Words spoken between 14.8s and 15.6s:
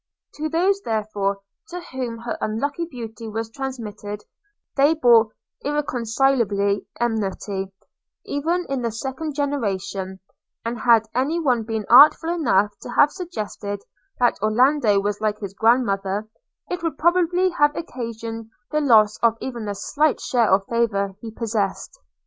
was like his